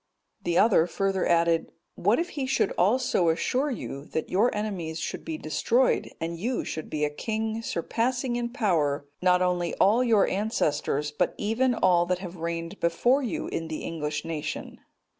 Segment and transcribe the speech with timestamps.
[0.41, 5.23] The other further added, "What if he should also assure you, that your enemies should
[5.23, 10.25] be destroyed, and you should be a king surpassing in power, not only all your
[10.27, 14.79] own ancestors, but even all that have reigned before you in the English nation?"